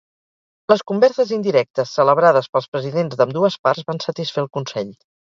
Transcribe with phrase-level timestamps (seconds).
[0.71, 4.91] Les converses indirectes celebrades pels presidents d'ambdues parts van satisfer el Consell.